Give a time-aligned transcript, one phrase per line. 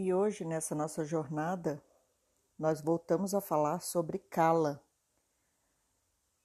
[0.00, 1.82] E hoje, nessa nossa jornada,
[2.56, 4.80] nós voltamos a falar sobre Kala,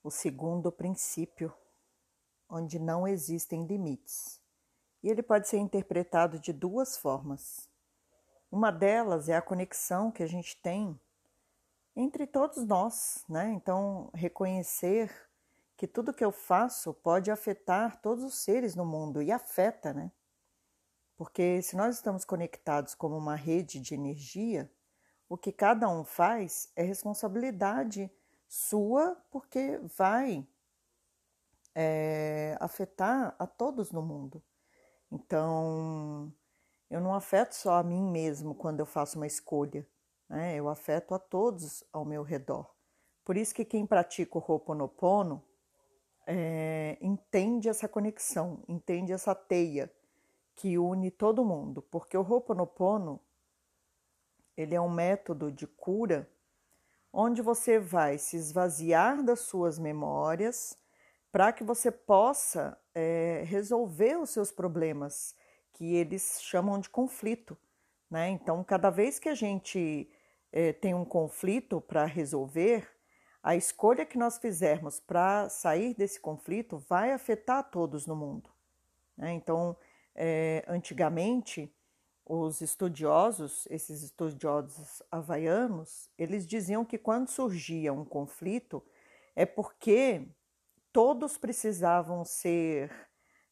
[0.03, 1.53] o segundo princípio,
[2.49, 4.41] onde não existem limites.
[5.03, 7.69] E ele pode ser interpretado de duas formas.
[8.51, 10.99] Uma delas é a conexão que a gente tem
[11.95, 13.51] entre todos nós, né?
[13.51, 15.13] Então, reconhecer
[15.77, 20.11] que tudo que eu faço pode afetar todos os seres no mundo e afeta, né?
[21.23, 24.69] Porque se nós estamos conectados como uma rede de energia,
[25.29, 28.11] o que cada um faz é responsabilidade
[28.45, 30.45] sua, porque vai
[31.73, 34.43] é, afetar a todos no mundo.
[35.09, 36.29] Então,
[36.89, 39.87] eu não afeto só a mim mesmo quando eu faço uma escolha,
[40.27, 40.57] né?
[40.57, 42.69] eu afeto a todos ao meu redor.
[43.23, 45.41] Por isso que quem pratica o Ho'oponopono
[46.27, 49.89] é, entende essa conexão, entende essa teia
[50.55, 53.19] que une todo mundo, porque o Ho'oponopono
[54.55, 56.29] ele é um método de cura
[57.11, 60.77] onde você vai se esvaziar das suas memórias
[61.31, 65.35] para que você possa é, resolver os seus problemas,
[65.73, 67.57] que eles chamam de conflito.
[68.09, 68.29] Né?
[68.29, 70.09] Então, cada vez que a gente
[70.51, 72.87] é, tem um conflito para resolver,
[73.41, 78.49] a escolha que nós fizermos para sair desse conflito vai afetar todos no mundo.
[79.17, 79.33] Né?
[79.33, 79.75] Então,
[80.15, 81.73] é, antigamente,
[82.25, 88.83] os estudiosos, esses estudiosos havaianos, eles diziam que quando surgia um conflito
[89.35, 90.25] é porque
[90.91, 92.91] todos precisavam ser.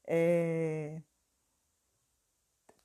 [0.07, 1.01] É,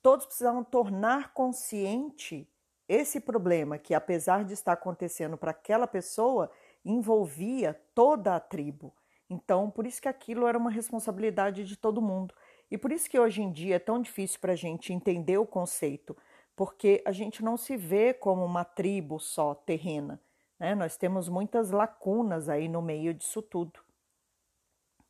[0.01, 2.49] todos precisavam tornar consciente
[2.87, 6.49] esse problema que, apesar de estar acontecendo para aquela pessoa,
[6.85, 8.93] envolvia toda a tribo.
[9.29, 12.33] Então, por isso que aquilo era uma responsabilidade de todo mundo.
[12.69, 15.45] E por isso que hoje em dia é tão difícil para a gente entender o
[15.45, 16.15] conceito,
[16.55, 20.21] porque a gente não se vê como uma tribo só terrena.
[20.59, 20.75] Né?
[20.75, 23.79] Nós temos muitas lacunas aí no meio disso tudo.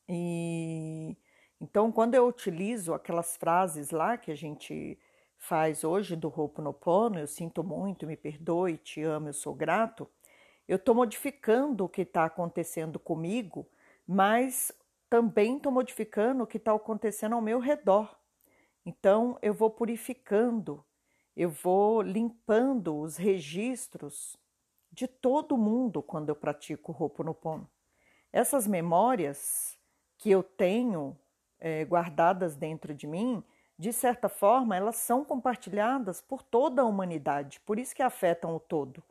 [0.08, 1.18] E
[1.60, 4.98] então, quando eu utilizo aquelas frases lá que a gente
[5.38, 10.08] faz hoje do Ho'oponopono, eu sinto muito, me perdoe, te amo, eu sou grato,
[10.68, 13.68] eu estou modificando o que está acontecendo comigo,
[14.06, 14.72] mas
[15.10, 18.16] também estou modificando o que está acontecendo ao meu redor.
[18.86, 20.84] Então, eu vou purificando,
[21.36, 24.38] eu vou limpando os registros
[24.92, 27.70] de todo mundo quando eu pratico o Ho'oponopono.
[28.32, 29.78] Essas memórias
[30.18, 31.18] que eu tenho
[31.60, 33.44] é, guardadas dentro de mim,
[33.78, 38.60] de certa forma, elas são compartilhadas por toda a humanidade, por isso que afetam o
[38.60, 39.04] todo.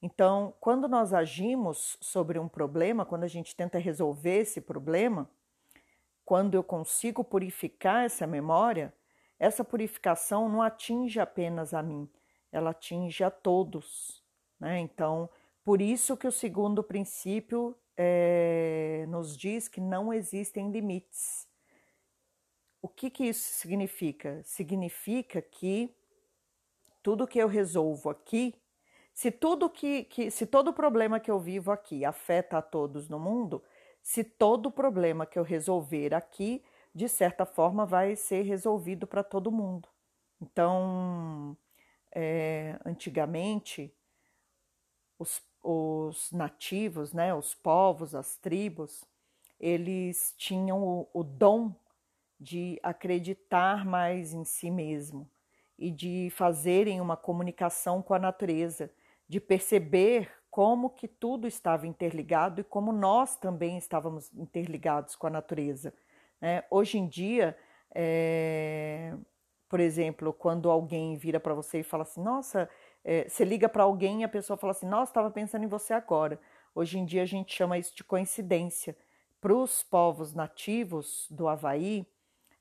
[0.00, 5.28] Então, quando nós agimos sobre um problema, quando a gente tenta resolver esse problema,
[6.32, 8.90] quando eu consigo purificar essa memória,
[9.38, 12.08] essa purificação não atinge apenas a mim,
[12.50, 14.24] ela atinge a todos.
[14.58, 14.78] Né?
[14.80, 15.28] Então,
[15.62, 21.46] por isso que o segundo princípio é, nos diz que não existem limites.
[22.80, 24.40] O que, que isso significa?
[24.42, 25.94] Significa que
[27.02, 28.54] tudo que eu resolvo aqui,
[29.12, 33.18] se tudo que, que se todo problema que eu vivo aqui afeta a todos no
[33.18, 33.62] mundo,
[34.02, 36.62] se todo problema que eu resolver aqui,
[36.94, 39.88] de certa forma, vai ser resolvido para todo mundo.
[40.40, 41.56] Então,
[42.10, 43.94] é, antigamente,
[45.18, 49.04] os, os, nativos, né, os povos, as tribos,
[49.58, 51.74] eles tinham o, o dom
[52.38, 55.30] de acreditar mais em si mesmo
[55.78, 58.90] e de fazerem uma comunicação com a natureza,
[59.28, 65.30] de perceber como que tudo estava interligado e como nós também estávamos interligados com a
[65.30, 65.94] natureza.
[66.38, 66.62] Né?
[66.70, 67.56] Hoje em dia,
[67.94, 69.14] é,
[69.66, 72.68] por exemplo, quando alguém vira para você e fala assim, nossa,
[73.02, 75.94] é, você liga para alguém e a pessoa fala assim, nossa, estava pensando em você
[75.94, 76.38] agora.
[76.74, 78.94] Hoje em dia a gente chama isso de coincidência.
[79.40, 82.06] Para os povos nativos do Havaí,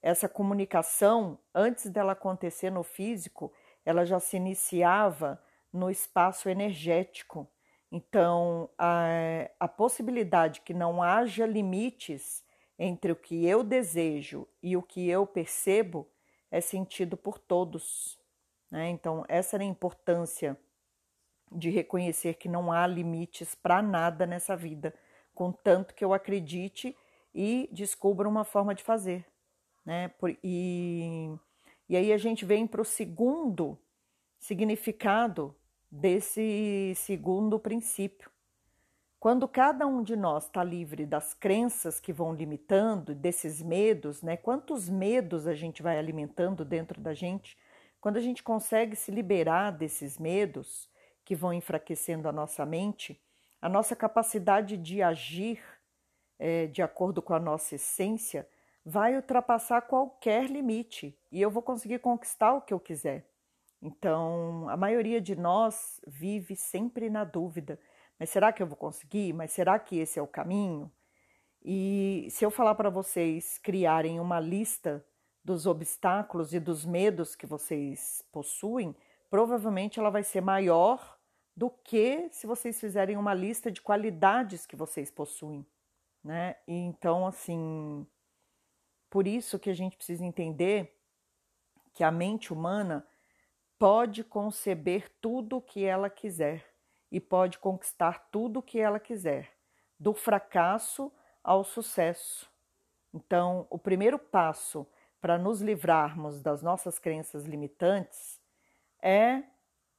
[0.02, 3.52] essa comunicação, antes dela acontecer no físico,
[3.86, 5.44] ela já se iniciava
[5.74, 7.50] no espaço energético.
[7.92, 12.44] Então, a, a possibilidade que não haja limites
[12.80, 16.08] entre o que eu desejo e o que eu percebo
[16.50, 18.18] é sentido por todos.
[18.72, 18.90] Né?
[18.90, 20.58] Então, essa era a importância
[21.52, 24.96] de reconhecer que não há limites para nada nessa vida,
[25.36, 26.96] contanto que eu acredite
[27.36, 29.26] e descubra uma forma de fazer.
[29.86, 30.10] Né?
[30.42, 31.30] E,
[31.90, 33.78] e aí a gente vem para o segundo
[34.40, 35.54] significado
[35.92, 38.32] desse segundo princípio.
[39.20, 44.36] Quando cada um de nós está livre das crenças que vão limitando, desses medos, né?
[44.36, 47.56] Quantos medos a gente vai alimentando dentro da gente?
[48.00, 50.90] Quando a gente consegue se liberar desses medos
[51.24, 53.22] que vão enfraquecendo a nossa mente,
[53.62, 55.62] a nossa capacidade de agir
[56.40, 58.48] é, de acordo com a nossa essência
[58.84, 63.31] vai ultrapassar qualquer limite e eu vou conseguir conquistar o que eu quiser.
[63.82, 67.80] Então, a maioria de nós vive sempre na dúvida:
[68.20, 69.34] mas será que eu vou conseguir?
[69.34, 70.92] Mas será que esse é o caminho?
[71.64, 75.06] E se eu falar para vocês criarem uma lista
[75.44, 78.96] dos obstáculos e dos medos que vocês possuem,
[79.30, 81.18] provavelmente ela vai ser maior
[81.56, 85.66] do que se vocês fizerem uma lista de qualidades que vocês possuem,
[86.24, 86.56] né?
[86.68, 88.06] E então, assim,
[89.10, 90.96] por isso que a gente precisa entender
[91.94, 93.06] que a mente humana
[93.82, 96.64] pode conceber tudo o que ela quiser
[97.12, 99.52] e pode conquistar tudo o que ela quiser,
[100.00, 101.12] do fracasso
[101.44, 102.48] ao sucesso.
[103.12, 104.86] Então, o primeiro passo
[105.20, 108.40] para nos livrarmos das nossas crenças limitantes
[109.02, 109.42] é,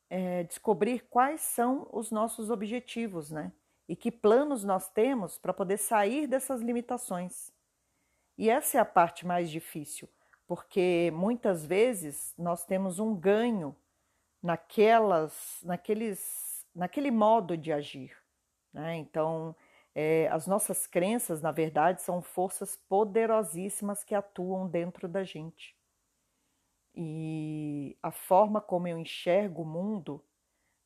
[0.09, 3.51] é, descobrir quais são os nossos objetivos, né?
[3.89, 7.53] E que planos nós temos para poder sair dessas limitações.
[8.39, 10.09] E essa é a parte mais difícil,
[10.53, 13.75] porque muitas vezes nós temos um ganho
[14.43, 18.15] naquelas, naqueles, naquele modo de agir.
[18.71, 18.97] Né?
[18.97, 19.57] Então,
[19.95, 25.75] é, as nossas crenças, na verdade, são forças poderosíssimas que atuam dentro da gente.
[26.95, 30.23] E a forma como eu enxergo o mundo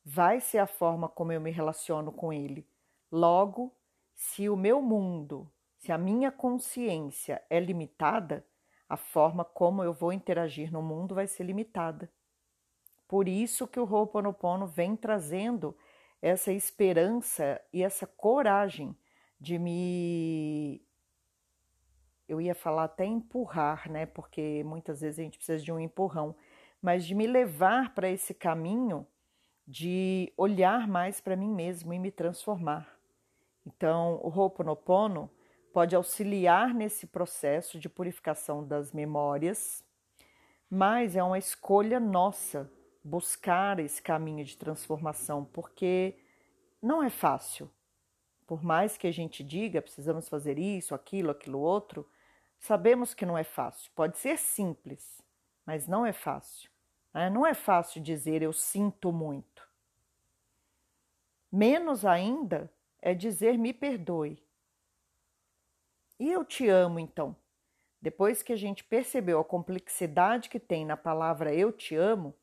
[0.01, 2.65] vai ser a forma como eu me relaciono com ele.
[3.11, 3.75] Logo,
[4.15, 8.47] se o meu mundo, se a minha consciência é limitada,
[8.89, 12.09] a forma como eu vou interagir no mundo vai ser limitada.
[13.07, 15.75] Por isso que o Ho'oponopono vem trazendo
[16.21, 18.95] essa esperança e essa coragem
[19.39, 20.81] de me.
[22.27, 24.05] Eu ia falar até empurrar, né?
[24.05, 26.35] Porque muitas vezes a gente precisa de um empurrão,
[26.81, 29.07] mas de me levar para esse caminho
[29.65, 32.97] de olhar mais para mim mesmo e me transformar.
[33.65, 35.29] Então, o Ho'oponopono
[35.77, 39.85] pode auxiliar nesse processo de purificação das memórias,
[40.67, 42.67] mas é uma escolha nossa
[43.03, 46.17] buscar esse caminho de transformação, porque
[46.81, 47.69] não é fácil.
[48.47, 52.09] Por mais que a gente diga precisamos fazer isso, aquilo, aquilo outro,
[52.57, 53.91] sabemos que não é fácil.
[53.93, 55.21] Pode ser simples,
[55.63, 56.71] mas não é fácil.
[57.13, 57.29] Né?
[57.29, 59.69] Não é fácil dizer eu sinto muito.
[61.51, 62.67] Menos ainda
[62.99, 64.46] é dizer me perdoe.
[66.19, 67.35] E eu te amo então.
[68.01, 72.35] Depois que a gente percebeu a complexidade que tem na palavra eu te amo,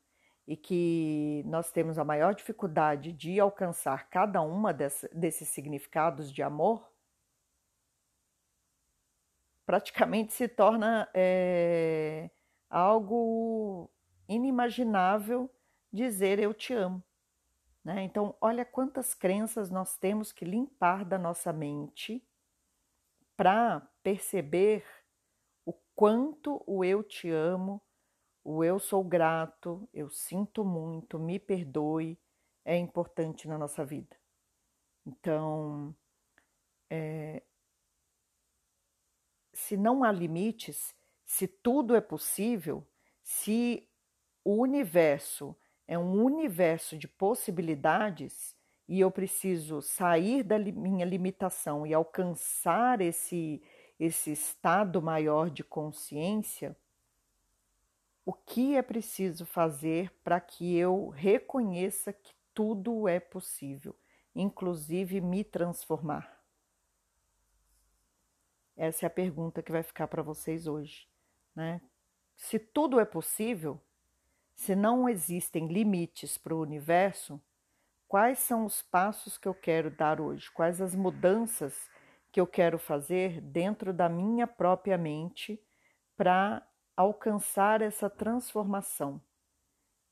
[0.47, 6.87] e que nós temos a maior dificuldade de alcançar cada uma desses significados de amor,
[9.65, 12.29] praticamente se torna é,
[12.69, 13.89] algo
[14.27, 15.49] inimaginável
[15.91, 17.03] dizer eu te amo.
[17.83, 18.03] Né?
[18.03, 22.23] Então, olha quantas crenças nós temos que limpar da nossa mente
[23.37, 24.85] para perceber
[25.65, 27.81] o quanto o eu te amo
[28.45, 32.15] o eu sou grato, eu sinto muito, me perdoe,
[32.63, 34.15] é importante na nossa vida.
[35.03, 35.95] Então,
[36.91, 37.41] é,
[39.51, 40.95] se não há limites,
[41.25, 42.87] se tudo é possível,
[43.23, 43.89] se
[44.43, 45.57] o universo
[45.87, 48.54] é um universo de possibilidades
[48.87, 53.61] e eu preciso sair da minha limitação e alcançar esse,
[53.99, 56.75] esse estado maior de consciência,
[58.25, 63.95] o que é preciso fazer para que eu reconheça que tudo é possível,
[64.35, 66.35] inclusive me transformar?
[68.77, 71.07] Essa é a pergunta que vai ficar para vocês hoje,
[71.55, 71.81] né?
[72.35, 73.79] Se tudo é possível,
[74.53, 77.41] se não existem limites para o universo,
[78.07, 80.51] quais são os passos que eu quero dar hoje?
[80.51, 81.89] Quais as mudanças
[82.31, 85.61] que eu quero fazer dentro da minha própria mente
[86.17, 89.21] para alcançar essa transformação,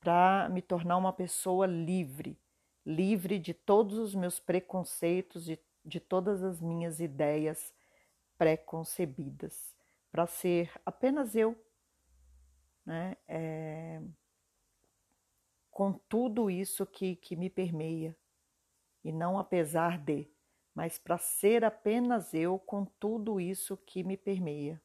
[0.00, 2.38] para me tornar uma pessoa livre,
[2.84, 7.72] livre de todos os meus preconceitos, de, de todas as minhas ideias
[8.36, 9.74] preconcebidas,
[10.10, 11.56] para ser apenas eu,
[12.84, 13.16] né?
[13.26, 14.00] É,
[15.74, 18.16] com tudo isso que, que me permeia,
[19.02, 20.30] e não apesar de,
[20.72, 24.80] mas para ser apenas eu com tudo isso que me permeia.